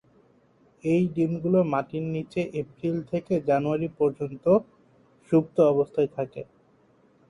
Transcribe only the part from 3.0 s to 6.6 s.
থেকে জানুয়ারি পর্যন্ত সুপ্ত অবস্থায় থাকে।